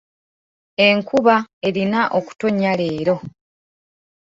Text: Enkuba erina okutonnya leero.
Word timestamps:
Enkuba 0.87 1.35
erina 1.67 2.01
okutonnya 2.17 2.71
leero. 2.79 3.15